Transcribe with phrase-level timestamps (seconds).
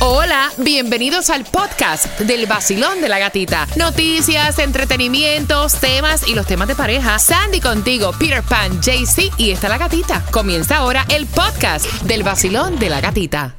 [0.00, 3.66] Hola, bienvenidos al podcast del vacilón de la gatita.
[3.74, 7.18] Noticias, entretenimientos, temas y los temas de pareja.
[7.18, 10.24] Sandy contigo, Peter Pan, JC y está la gatita.
[10.30, 13.56] Comienza ahora el podcast del vacilón de la gatita.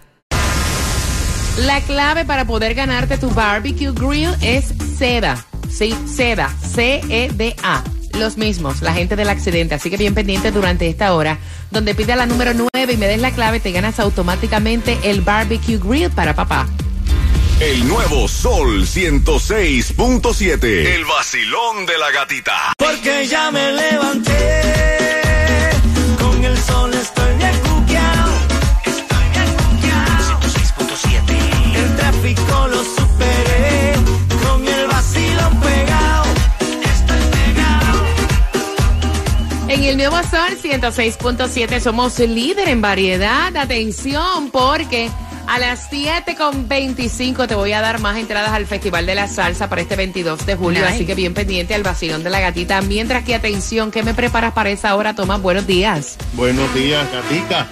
[1.58, 5.46] La clave para poder ganarte tu barbecue grill es seda.
[5.70, 6.56] Sí, seda.
[6.74, 9.76] C-E-D-A los mismos, la gente del accidente.
[9.76, 11.38] Así que bien pendiente durante esta hora,
[11.72, 15.78] donde pide la número 9 y me des la clave, te ganas automáticamente el barbecue
[15.78, 16.68] grill para papá.
[17.60, 20.64] El nuevo Sol 106.7.
[20.64, 22.74] El vacilón de la gatita.
[22.78, 24.99] Porque ya me levanté.
[40.50, 43.56] Sol 106.7 somos líder en variedad.
[43.56, 45.12] Atención, porque
[45.46, 49.82] a las 7.25 te voy a dar más entradas al Festival de la Salsa para
[49.82, 50.82] este 22 de julio.
[50.82, 50.94] Nice.
[50.94, 52.82] Así que bien pendiente al vacilón de la gatita.
[52.82, 55.40] Mientras que, atención, ¿qué me preparas para esa hora, Tomás?
[55.40, 56.18] Buenos días.
[56.34, 57.68] Buenos días, Gatica.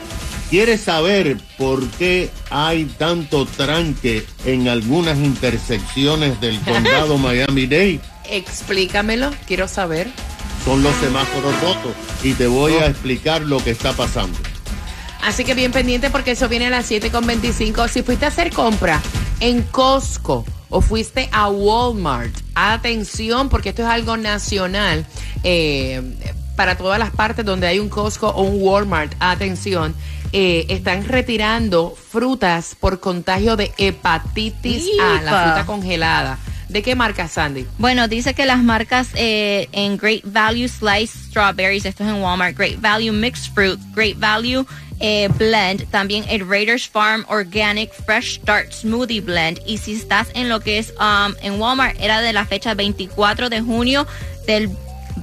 [0.51, 8.01] ¿Quieres saber por qué hay tanto tranque en algunas intersecciones del condado Miami-Dade?
[8.29, 10.07] Explícamelo, quiero saber.
[10.67, 14.37] Son los semáforos rotos y te voy a explicar lo que está pasando.
[15.23, 17.87] Así que bien pendiente porque eso viene a las 7.25.
[17.87, 19.01] Si fuiste a hacer compra
[19.39, 25.05] en Costco o fuiste a Walmart, atención porque esto es algo nacional
[25.45, 26.01] eh,
[26.57, 29.13] para todas las partes donde hay un Costco o un Walmart.
[29.21, 29.95] Atención.
[30.33, 36.37] eh, están retirando frutas por contagio de hepatitis A, la fruta congelada.
[36.69, 37.65] ¿De qué marca, Sandy?
[37.77, 42.57] Bueno, dice que las marcas eh, en Great Value Sliced Strawberries, esto es en Walmart,
[42.57, 44.65] Great Value Mixed Fruit, Great Value
[44.99, 49.59] eh, Blend, también el Raiders Farm Organic Fresh Start Smoothie Blend.
[49.65, 53.49] Y si estás en lo que es um, en Walmart, era de la fecha 24
[53.49, 54.07] de junio
[54.47, 54.69] del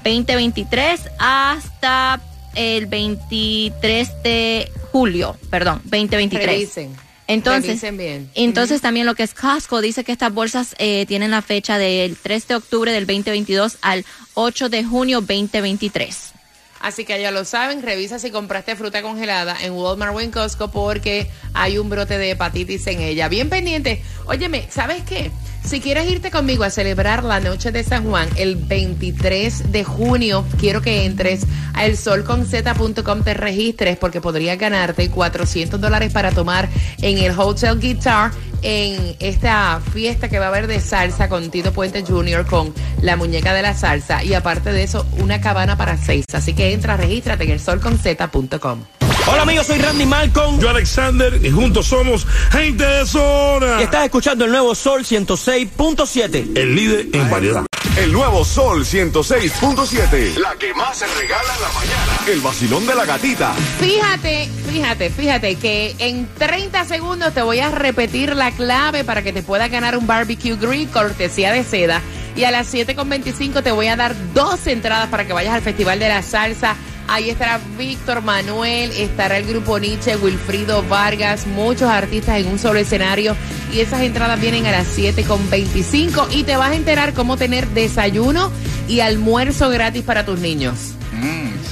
[0.04, 2.20] 2023 hasta
[2.54, 6.46] el 23 de julio, perdón, 2023.
[6.46, 7.03] Revisen.
[7.26, 8.30] Entonces, bien.
[8.34, 12.16] entonces también lo que es Costco dice que estas bolsas eh, tienen la fecha del
[12.16, 14.04] 3 de octubre del 2022 al
[14.34, 16.32] 8 de junio 2023.
[16.80, 20.70] Así que ya lo saben, revisa si compraste fruta congelada en Walmart o en Costco
[20.70, 23.28] porque hay un brote de hepatitis en ella.
[23.28, 24.02] Bien pendiente.
[24.26, 25.30] Óyeme, ¿sabes qué?
[25.64, 30.44] Si quieres irte conmigo a celebrar la noche de San Juan el 23 de junio,
[30.58, 36.68] quiero que entres a elsolconz.com, te registres porque podrías ganarte 400 dólares para tomar
[37.00, 38.30] en el Hotel Guitar
[38.60, 42.44] en esta fiesta que va a haber de salsa con Tito Puente Jr.
[42.46, 46.26] con la muñeca de la salsa y aparte de eso una cabana para seis.
[46.34, 48.80] Así que entra, regístrate en elsolconz.com.
[49.26, 50.60] Hola amigos, soy Randy Malcolm.
[50.60, 53.80] Yo Alexander y juntos somos gente de zona.
[53.80, 56.58] Y estás escuchando el nuevo Sol 106.7.
[56.58, 57.64] El líder en variedad.
[57.96, 60.36] El nuevo Sol 106.7.
[60.36, 62.20] La que más se regala en la mañana.
[62.26, 63.54] El vacilón de la gatita.
[63.80, 69.32] Fíjate, fíjate, fíjate que en 30 segundos te voy a repetir la clave para que
[69.32, 72.02] te puedas ganar un barbecue grill cortesía de seda.
[72.36, 75.98] Y a las 7.25 te voy a dar dos entradas para que vayas al Festival
[75.98, 76.76] de la Salsa.
[77.06, 82.78] Ahí estará Víctor Manuel, estará el grupo Nietzsche, Wilfrido Vargas, muchos artistas en un solo
[82.78, 83.36] escenario.
[83.72, 88.50] Y esas entradas vienen a las 7.25 y te vas a enterar cómo tener desayuno
[88.88, 90.93] y almuerzo gratis para tus niños.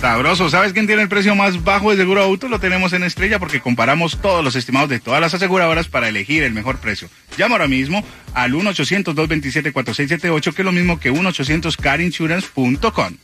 [0.03, 0.51] Sabroso.
[0.51, 2.49] ¿Sabes quién tiene el precio más bajo de seguro auto?
[2.49, 6.43] Lo tenemos en Estrella porque comparamos todos los estimados de todas las aseguradoras para elegir
[6.43, 7.09] el mejor precio.
[7.39, 8.05] Llama ahora mismo
[8.35, 13.17] al 1-800-227-4678, que es lo mismo que 1-800-carinsurance.com.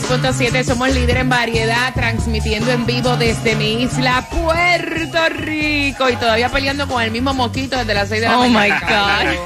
[0.00, 6.08] 106.7, somos líder en variedad, transmitiendo en vivo desde mi isla, Puerto Rico.
[6.10, 9.32] Y todavía peleando con el mismo mosquito desde las 6 de la Oh, mañana.
[9.32, 9.36] my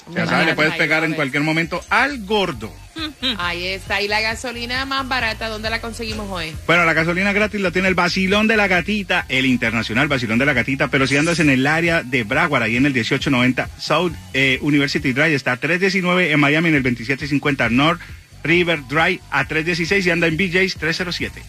[0.10, 2.74] Ya sabes, le puedes pegar en cualquier momento al gordo.
[3.38, 4.02] Ahí está.
[4.02, 6.54] ¿Y la gasolina más barata, dónde la conseguimos hoy?
[6.68, 10.46] Bueno, la gasolina gratis la tiene el Basilón de la Gatita, el internacional Basilón de
[10.46, 14.14] la Gatita, pero si andas en el área de Broward, ahí en el 1890 South
[14.34, 18.02] eh, University Drive, está a 319 en Miami, en el 2750 North
[18.44, 21.42] River Drive, a 316 y anda en BJ's 307.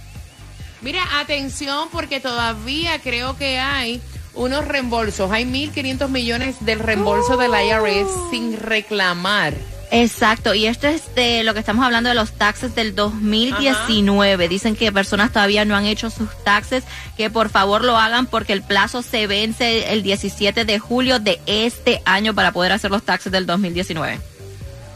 [0.83, 4.01] Mira, atención, porque todavía creo que hay
[4.35, 5.31] unos reembolsos.
[5.31, 9.55] Hay 1.500 millones del reembolso del IRS sin reclamar.
[9.95, 14.49] Exacto, y esto es de lo que estamos hablando de los taxes del 2019.
[14.49, 16.83] Dicen que personas todavía no han hecho sus taxes,
[17.19, 21.41] que por favor lo hagan porque el plazo se vence el 17 de julio de
[21.45, 24.19] este año para poder hacer los taxes del 2019.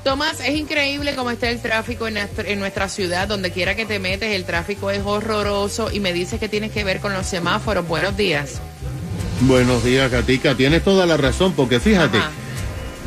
[0.02, 3.28] Tomás, es increíble cómo está el tráfico en nuestra ciudad.
[3.28, 5.90] Donde quiera que te metes, el tráfico es horroroso.
[5.92, 7.88] Y me dices que tienes que ver con los semáforos.
[7.88, 8.62] Buenos días.
[9.42, 10.54] Buenos días, Katica.
[10.54, 12.30] Tienes toda la razón, porque fíjate, Ajá.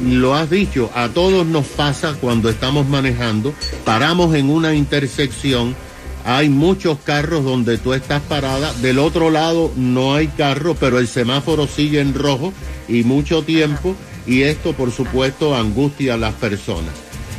[0.03, 3.53] lo has dicho, a todos nos pasa cuando estamos manejando,
[3.83, 5.75] paramos en una intersección,
[6.23, 11.07] hay muchos carros donde tú estás parada, del otro lado no hay carro, pero el
[11.07, 12.53] semáforo sigue en rojo
[12.87, 13.95] y mucho tiempo,
[14.27, 16.93] y esto por supuesto angustia a las personas.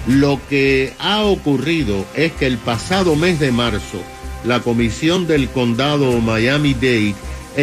[0.08, 4.02] Lo que ha ocurrido es que el pasado mes de marzo,
[4.44, 7.14] la comisión del condado Miami-Dade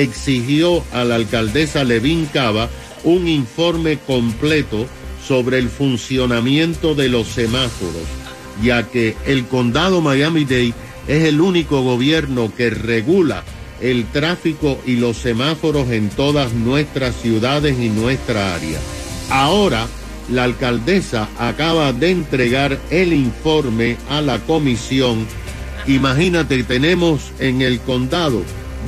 [0.02, 2.70] exigió a la alcaldesa Levin Cava
[3.04, 4.88] un informe completo
[5.26, 8.04] sobre el funcionamiento de los semáforos,
[8.64, 10.74] ya que el condado Miami-Dade
[11.08, 13.44] es el único gobierno que regula
[13.82, 18.80] el tráfico y los semáforos en todas nuestras ciudades y nuestra área.
[19.30, 19.88] Ahora,
[20.30, 25.25] la alcaldesa acaba de entregar el informe a la comisión.
[25.86, 28.42] Imagínate, tenemos en el condado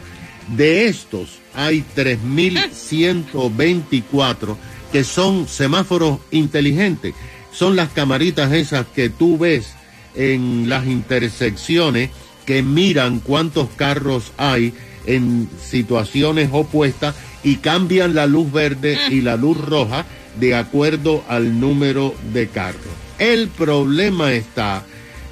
[0.56, 4.56] De estos hay 3.124
[4.92, 7.14] que son semáforos inteligentes.
[7.52, 9.74] Son las camaritas esas que tú ves
[10.16, 12.10] en las intersecciones
[12.46, 14.74] que miran cuántos carros hay
[15.06, 20.06] en situaciones opuestas y cambian la luz verde y la luz roja
[20.40, 22.82] de acuerdo al número de carros.
[23.18, 24.84] El problema está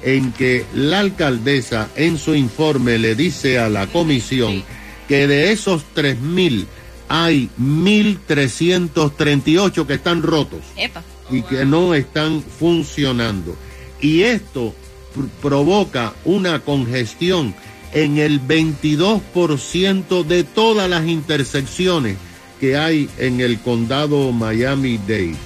[0.02, 4.62] en que la alcaldesa en su informe le dice a la comisión
[5.08, 6.66] que de esos 3.000
[7.08, 11.02] hay 1.338 que están rotos Epa.
[11.30, 13.56] y que no están funcionando.
[14.00, 14.74] Y esto
[15.16, 17.54] pr- provoca una congestión
[17.92, 22.16] en el 22% de todas las intersecciones
[22.60, 25.36] que hay en el condado Miami-Dade.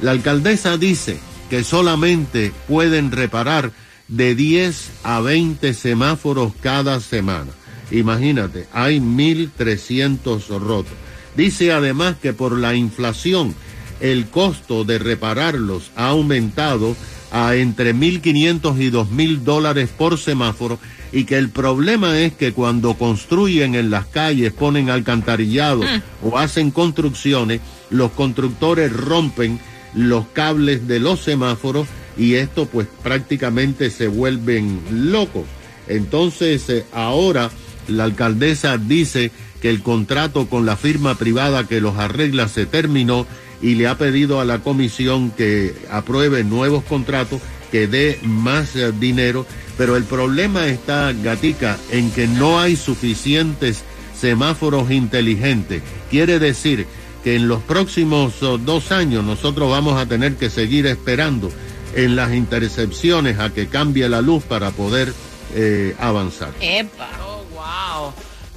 [0.00, 1.18] La alcaldesa dice
[1.50, 3.72] que solamente pueden reparar
[4.06, 7.50] de 10 a 20 semáforos cada semana.
[7.90, 10.92] Imagínate, hay 1.300 rotos.
[11.36, 13.54] Dice además que por la inflación
[14.00, 16.96] el costo de repararlos ha aumentado
[17.30, 20.78] a entre 1.500 y 2.000 dólares por semáforo
[21.12, 25.82] y que el problema es que cuando construyen en las calles, ponen alcantarillado
[26.22, 29.58] o hacen construcciones, los constructores rompen
[29.94, 35.44] los cables de los semáforos y esto pues prácticamente se vuelven locos.
[35.86, 37.50] Entonces eh, ahora
[37.86, 39.30] la alcaldesa dice
[39.62, 43.26] que el contrato con la firma privada que los arregla se terminó
[43.60, 48.92] y le ha pedido a la comisión que apruebe nuevos contratos, que dé más eh,
[48.92, 49.46] dinero,
[49.76, 53.84] pero el problema está, Gatica, en que no hay suficientes
[54.18, 55.82] semáforos inteligentes.
[56.10, 56.86] Quiere decir
[57.22, 61.50] que en los próximos oh, dos años nosotros vamos a tener que seguir esperando
[61.94, 65.12] en las intercepciones a que cambie la luz para poder
[65.54, 66.52] eh, avanzar.
[66.60, 67.27] Epa.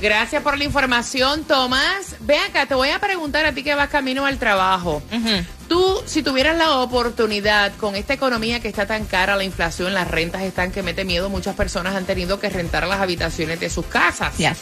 [0.01, 2.15] Gracias por la información, Tomás.
[2.21, 5.03] Ve acá, te voy a preguntar a ti que vas camino al trabajo.
[5.67, 10.09] Tú, si tuvieras la oportunidad con esta economía que está tan cara, la inflación, las
[10.09, 13.85] rentas están que mete miedo, muchas personas han tenido que rentar las habitaciones de sus
[13.85, 14.35] casas.
[14.37, 14.57] Yes.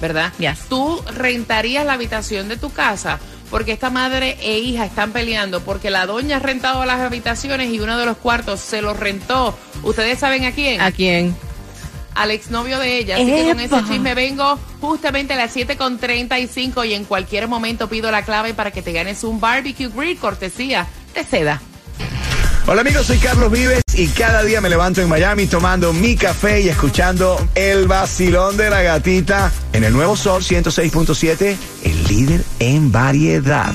[0.00, 0.32] ¿Verdad?
[0.38, 0.60] Yes.
[0.68, 3.18] ¿Tú rentarías la habitación de tu casa?
[3.50, 7.80] Porque esta madre e hija están peleando porque la doña ha rentado las habitaciones y
[7.80, 9.58] uno de los cuartos se los rentó.
[9.82, 10.80] ¿Ustedes saben a quién?
[10.80, 11.36] ¿A quién?
[12.14, 13.16] Al exnovio de ella.
[13.16, 18.10] Así que con ese chisme vengo justamente a las 7.35 y en cualquier momento pido
[18.10, 21.60] la clave para que te ganes un barbecue grill cortesía de seda.
[22.66, 26.60] Hola amigos, soy Carlos Vives y cada día me levanto en Miami tomando mi café
[26.60, 32.92] y escuchando el vacilón de la gatita en el nuevo Sol 106.7, el líder en
[32.92, 33.72] variedad.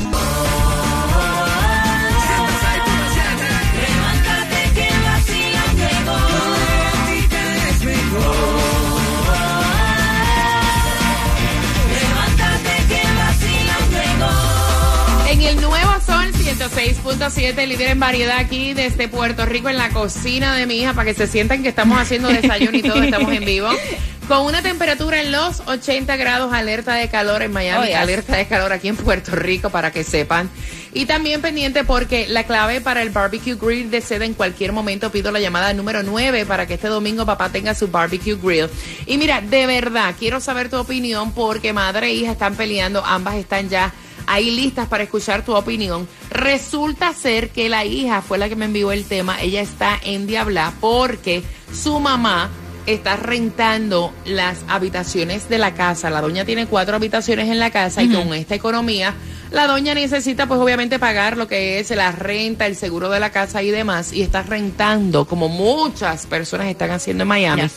[17.29, 21.05] 106.7, líder en variedad aquí desde Puerto Rico en la cocina de mi hija para
[21.05, 23.69] que se sientan que estamos haciendo desayuno y todo, estamos en vivo.
[24.27, 27.95] Con una temperatura en los 80 grados, alerta de calor en Miami, Oh, yes.
[27.95, 30.49] alerta de calor aquí en Puerto Rico para que sepan.
[30.93, 35.11] Y también pendiente porque la clave para el barbecue grill de seda en cualquier momento
[35.11, 38.67] pido la llamada número 9 para que este domingo papá tenga su barbecue grill.
[39.05, 43.35] Y mira, de verdad, quiero saber tu opinión porque madre e hija están peleando, ambas
[43.35, 43.93] están ya
[44.27, 46.07] ahí listas para escuchar tu opinión.
[46.29, 49.41] Resulta ser que la hija fue la que me envió el tema.
[49.41, 52.49] Ella está en Diabla porque su mamá
[52.85, 56.09] está rentando las habitaciones de la casa.
[56.09, 59.15] La doña tiene cuatro habitaciones en la casa y con esta economía,
[59.51, 63.31] la doña necesita pues obviamente pagar lo que es la renta, el seguro de la
[63.31, 64.13] casa y demás.
[64.13, 67.73] Y está rentando, como muchas personas están haciendo en Miami, Yes.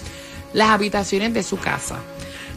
[0.52, 1.96] las habitaciones de su casa.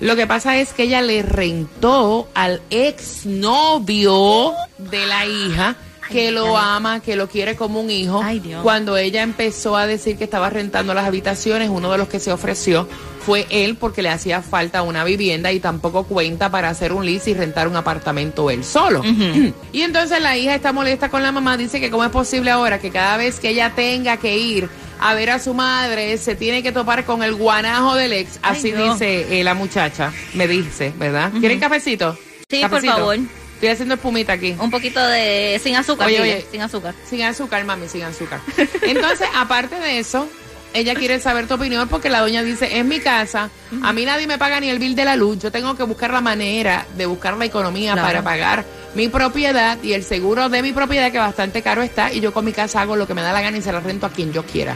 [0.01, 5.75] Lo que pasa es que ella le rentó al exnovio de la hija
[6.09, 8.19] que Ay, lo ama, que lo quiere como un hijo.
[8.21, 8.63] Ay, Dios.
[8.63, 12.31] Cuando ella empezó a decir que estaba rentando las habitaciones, uno de los que se
[12.31, 12.87] ofreció
[13.25, 17.31] fue él porque le hacía falta una vivienda y tampoco cuenta para hacer un lease
[17.31, 19.03] y rentar un apartamento él solo.
[19.71, 22.79] Y entonces la hija está molesta con la mamá, dice que cómo es posible ahora
[22.79, 24.69] que cada vez que ella tenga que ir
[25.01, 28.39] a ver a su madre, se tiene que topar con el guanajo del ex.
[28.41, 31.31] Ay, Así dice eh, la muchacha, me dice, ¿verdad?
[31.39, 32.17] ¿Quieren cafecito?
[32.49, 33.17] Sí, por favor.
[33.55, 34.55] Estoy haciendo espumita aquí.
[34.59, 36.95] Un poquito de sin azúcar, Oye, sin azúcar.
[37.07, 38.39] Sin azúcar, mami, sin azúcar.
[38.81, 40.27] Entonces, aparte de eso,
[40.73, 43.49] ella quiere saber tu opinión porque la doña dice, es mi casa,
[43.83, 46.11] a mí nadie me paga ni el bill de la luz, yo tengo que buscar
[46.11, 48.07] la manera de buscar la economía Claro.
[48.07, 52.19] para pagar mi propiedad y el seguro de mi propiedad que bastante caro está y
[52.19, 54.05] yo con mi casa hago lo que me da la gana y se la rento
[54.05, 54.75] a quien yo quiera.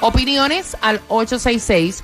[0.00, 2.02] Opiniones al 866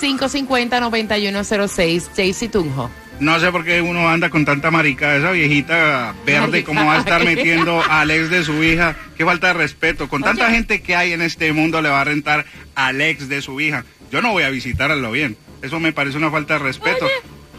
[0.00, 2.90] 550 9106 Jaycee Tunjo.
[3.20, 5.16] No sé por qué uno anda con tanta marica.
[5.16, 6.66] Esa viejita verde, Marica.
[6.66, 8.94] ¿cómo va a estar metiendo al ex de su hija?
[9.16, 10.08] Qué falta de respeto.
[10.08, 10.54] Con tanta Oye.
[10.54, 12.44] gente que hay en este mundo, le va a rentar
[12.76, 13.84] al ex de su hija.
[14.12, 15.36] Yo no voy a visitarlo bien.
[15.62, 17.08] Eso me parece una falta de respeto.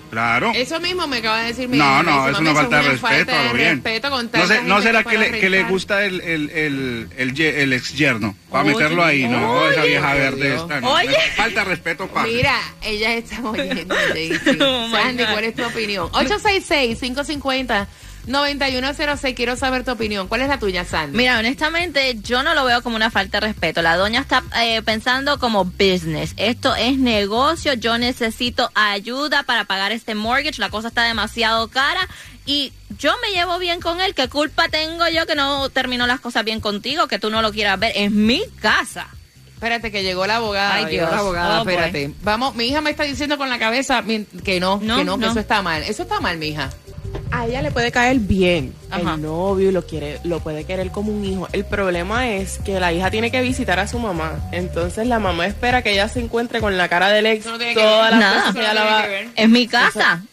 [0.09, 0.51] Claro.
[0.55, 3.07] Eso mismo me acaba de decir mi No, no, es "Mami, una falta de respeto,
[3.15, 3.69] falta a lo bien.
[3.75, 5.71] respeto con No, sé- no será que le, que le rentar".
[5.71, 8.35] gusta el, el, el, el, el ex yerno.
[8.49, 10.57] Para meterlo ahí, no, oye, esa vieja verde.
[10.81, 11.15] No, Oye.
[11.35, 12.27] Falta de respeto para.
[12.27, 13.95] Mira, ella está oyendo.
[14.61, 15.23] Oh, Sandy.
[15.25, 16.09] ¿cuál es tu opinión?
[18.27, 19.35] 866-550-9106.
[19.35, 20.27] Quiero saber tu opinión.
[20.27, 21.17] ¿Cuál es la tuya, Sandy?
[21.17, 23.81] Mira, honestamente, yo no lo veo como una falta de respeto.
[23.81, 26.33] La doña está eh, pensando como business.
[26.37, 27.73] Esto es negocio.
[27.73, 30.59] Yo necesito ayuda para pagar este mortgage.
[30.59, 32.07] La cosa está demasiado cara.
[32.45, 34.13] Y yo me llevo bien con él.
[34.15, 37.07] ¿Qué culpa tengo yo que no terminó las cosas bien contigo?
[37.07, 37.91] Que tú no lo quieras ver.
[37.95, 39.07] Es mi casa.
[39.53, 40.75] Espérate, que llegó la abogada.
[40.75, 41.11] Ay, llegó Dios.
[41.11, 41.73] la abogada, Oh, boy.
[41.73, 42.13] espérate.
[42.23, 45.19] Vamos, mi hija me está diciendo con la cabeza mi- que no, No, que no,
[45.19, 45.31] que no.
[45.31, 45.83] eso está mal.
[45.83, 46.69] Eso está mal, mija.
[47.41, 49.13] A ella le puede caer bien Ajá.
[49.15, 52.91] el novio lo quiere lo puede querer como un hijo el problema es que la
[52.93, 56.59] hija tiene que visitar a su mamá entonces la mamá espera que ella se encuentre
[56.59, 58.19] con la cara del ex no tiene que todas ver.
[58.19, 59.05] las que ella la va.
[59.35, 60.23] Es mi casa.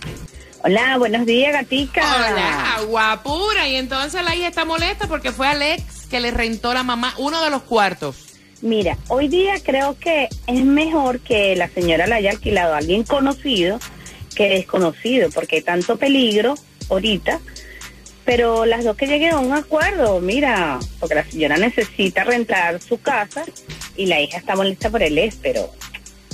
[0.64, 2.02] Hola, buenos días, gatica.
[2.02, 3.68] Hola, guapura.
[3.68, 7.42] Y entonces la hija está molesta porque fue Alex que le rentó la mamá uno
[7.42, 8.28] de los cuartos.
[8.60, 13.02] Mira, hoy día creo que es mejor que la señora le haya alquilado a alguien
[13.02, 13.80] conocido
[14.32, 16.54] que desconocido, porque hay tanto peligro
[16.90, 17.40] ahorita.
[18.24, 23.00] Pero las dos que lleguen a un acuerdo, mira, porque la señora necesita rentar su
[23.00, 23.44] casa
[23.96, 25.70] y la hija está molesta por el ex, pero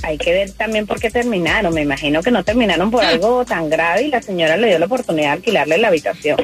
[0.03, 1.73] hay que ver también por qué terminaron.
[1.73, 4.87] Me imagino que no terminaron por algo tan grave y la señora le dio la
[4.87, 6.37] oportunidad de alquilarle la habitación.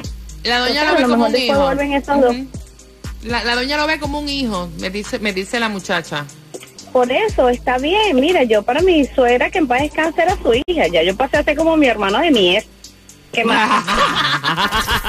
[0.43, 2.53] La doña Entonces, lo ve lo como un hijo.
[3.23, 6.25] la, la doña lo ve como un hijo, me dice, me dice la muchacha.
[6.95, 8.15] Por eso, está bien.
[8.21, 10.87] Mira, yo para mi suegra que en paz descanse era su hija.
[10.87, 12.65] Ya yo pasé a ser como mi hermano de mi ex.
[13.33, 13.83] ¿Qué más?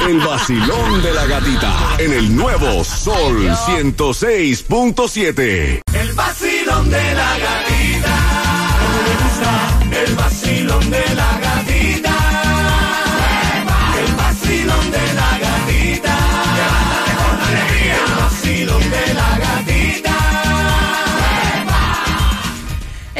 [0.08, 5.82] El vacilón de la gatita en el nuevo Sol 106.7.
[5.94, 8.16] El vacilón de la gatita.
[9.92, 11.35] El vacilón de la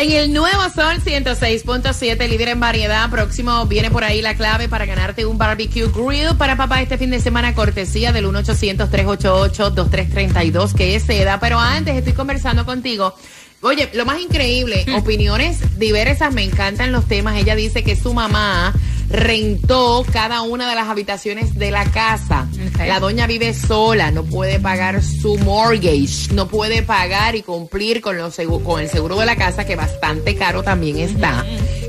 [0.06, 3.10] En el nuevo Sol 106.7, líder en variedad.
[3.10, 7.10] Próximo viene por ahí la clave para ganarte un barbecue grill para papá este fin
[7.10, 11.40] de semana, cortesía del 1-800-388-2332, que es seda.
[11.40, 13.16] Pero antes estoy conversando contigo.
[13.62, 17.36] Oye, lo más increíble, opiniones diversas, me encantan los temas.
[17.36, 18.72] Ella dice que su mamá
[19.08, 22.46] rentó cada una de las habitaciones de la casa.
[22.78, 28.16] La doña vive sola, no puede pagar su mortgage, no puede pagar y cumplir con,
[28.16, 31.44] los con el seguro de la casa, que bastante caro también está.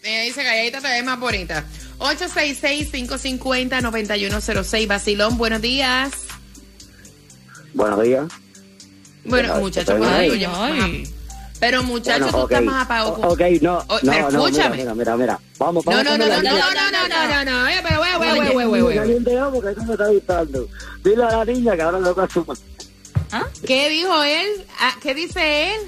[0.03, 1.63] Ella dice calladita te ves más bonita.
[1.99, 4.87] 866-550-9106.
[4.87, 6.11] Basilón, buenos días.
[7.73, 8.25] Buenos días.
[9.23, 10.29] Bueno, Ay, muchacho, ay, bueno, ay.
[10.31, 11.03] oye, Ay.
[11.59, 12.51] Pero muchacho, Bueno, tú ok.
[12.51, 13.13] estás más apagado.
[13.13, 13.77] O- Ok, no.
[13.87, 14.77] Oh, no, pero no, escúchame.
[14.77, 15.39] Mira, mira, mira.
[15.59, 16.05] Vamos, No, vamos.
[16.05, 16.59] no, no, no, no, no, no,
[16.91, 17.63] no, no, no, no.
[17.65, 18.97] Oye, pero, güey, güey, güey, güey, güey, güey.
[18.97, 20.67] Caliente, no, porque eso me está gustando.
[21.03, 22.43] Dile a la niña que ahora su...
[23.67, 24.65] ¿Qué dijo él?
[24.79, 25.81] Ah, ¿Qué dice él?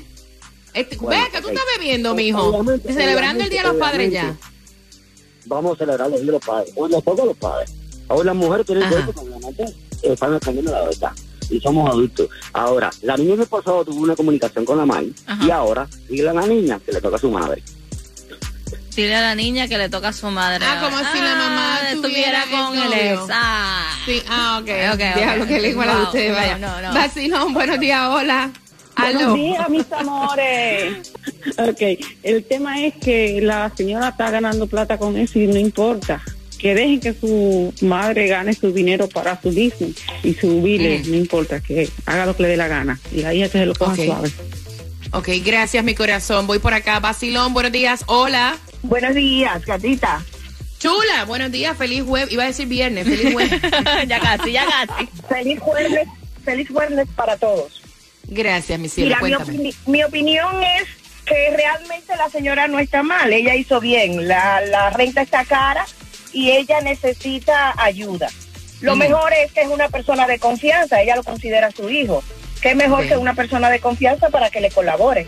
[0.74, 1.54] Este, Bueno, ve que tú ok.
[1.54, 2.42] estás bebiendo, mijo.
[2.42, 4.36] Obviamente, Celebrando el Día de los Padres ya.
[5.46, 6.72] Vamos a celebrar los días de los padres.
[6.76, 7.72] Hoy los toca los padres.
[8.08, 9.66] Hoy las mujeres tienen derecho, obviamente.
[10.02, 11.12] están aprendiendo la verdad.
[11.50, 12.30] Y somos adultos.
[12.54, 15.46] Ahora, la niña el pasado tuvo una comunicación con la madre Ajá.
[15.46, 17.62] y ahora dile a la niña que le toca a su madre.
[18.96, 20.64] Dile a la niña que le toca a su madre.
[20.66, 23.20] Ah, como si la mamá estuviera tuviera con el ex.
[23.32, 23.92] Ah.
[24.06, 24.70] Sí, ah, ok.
[24.70, 25.50] Ok, ok, Diablo, ok.
[25.50, 26.58] que lengua la de Wow, ustedes, no, vaya.
[26.58, 26.94] no, no.
[26.94, 28.52] Vacilón, buenos días, hola.
[28.96, 29.32] Aló.
[29.32, 31.12] Buenos días, mis amores.
[31.58, 31.82] ok,
[32.24, 36.22] el tema es que la señora está ganando plata con eso y no importa.
[36.58, 41.10] Que dejen que su madre gane su dinero para su business y su bile, Mm.
[41.12, 43.00] no importa, que haga lo que le dé la gana.
[43.12, 44.06] Y la hija que se lo coja Ok.
[44.06, 44.32] suave.
[45.12, 46.48] Ok, gracias, mi corazón.
[46.48, 47.00] Voy por acá.
[47.02, 48.56] Vacilón, buenos días, hola.
[48.82, 50.24] Buenos días, gatita.
[50.80, 52.32] Chula, buenos días, feliz jueves.
[52.32, 53.62] Iba a decir viernes, feliz jueves.
[54.08, 55.08] ya casi, ya casi.
[55.28, 56.08] Feliz jueves,
[56.46, 57.82] feliz jueves para todos.
[58.34, 60.84] Gracias, mi cielo, Mira, mi, opini- mi opinión es
[61.26, 65.86] que realmente la señora no está mal, ella hizo bien, la, la renta está cara
[66.34, 68.30] y ella necesita ayuda.
[68.82, 69.00] Lo Mm.
[69.00, 72.24] mejor es que es una persona de confianza, ella lo considera su hijo.
[72.62, 75.28] ¿Qué mejor que una persona de confianza para que le colabore?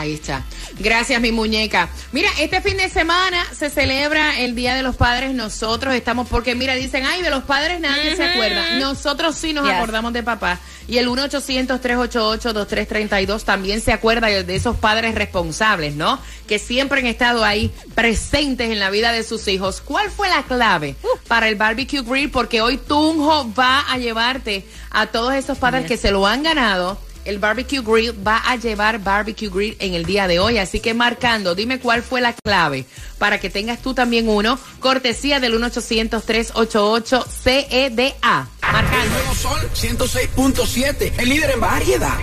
[0.00, 0.44] Ahí está.
[0.78, 1.88] Gracias, mi muñeca.
[2.12, 5.34] Mira, este fin de semana se celebra el Día de los Padres.
[5.34, 8.78] Nosotros estamos, porque mira, dicen, ay, de los padres nadie se acuerda.
[8.78, 9.74] Nosotros sí nos Yes.
[9.74, 10.58] acordamos de papá.
[10.86, 16.18] Y el 1-800-388-2332 también se acuerda de esos padres responsables, ¿no?
[16.46, 19.80] Que siempre han estado ahí presentes en la vida de sus hijos.
[19.82, 22.30] ¿Cuál fue la clave para el barbecue grill?
[22.30, 26.98] Porque hoy Tunjo va a llevarte a todos esos padres que se lo han ganado
[27.28, 30.56] el Barbecue Grill va a llevar Barbecue Grill en el día de hoy.
[30.56, 32.86] Así que marcando, dime cuál fue la clave
[33.18, 34.58] para que tengas tú también uno.
[34.80, 38.48] Cortesía del 1-800-388-CEDA.
[38.72, 39.14] Marcando.
[39.14, 42.18] nuevo Sol 106.7, el líder en variedad.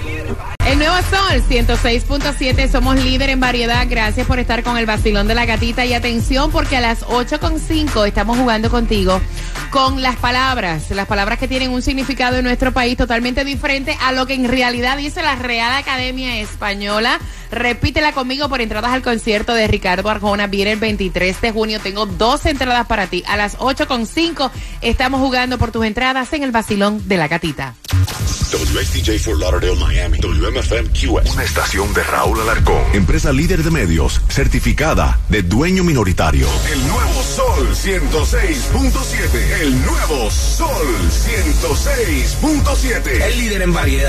[0.65, 3.85] El nuevo Sol 106.7, somos líder en variedad.
[3.87, 5.85] Gracias por estar con el vacilón de la gatita.
[5.85, 9.21] Y atención, porque a las 8.5 estamos jugando contigo
[9.69, 10.89] con las palabras.
[10.91, 14.47] Las palabras que tienen un significado en nuestro país totalmente diferente a lo que en
[14.47, 17.19] realidad dice la Real Academia Española.
[17.51, 20.47] Repítela conmigo por entradas al concierto de Ricardo Arjona.
[20.47, 21.79] Viene el 23 de junio.
[21.79, 23.23] Tengo dos entradas para ti.
[23.27, 24.49] A las 8.5
[24.81, 27.73] estamos jugando por tus entradas en el vacilón de la gatita.
[28.51, 30.17] WXTJ for Lauderdale, Miami.
[30.19, 31.33] WMFM QS.
[31.33, 32.81] Una estación de Raúl Alarcón.
[32.93, 36.47] Empresa líder de medios, certificada de dueño minoritario.
[36.71, 39.61] El nuevo Sol 106.7.
[39.61, 40.69] El nuevo Sol
[41.09, 43.21] 106.7.
[43.21, 44.03] El líder en variedad.